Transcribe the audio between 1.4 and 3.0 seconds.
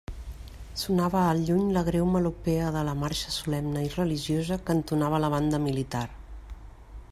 lluny la greu melopea de la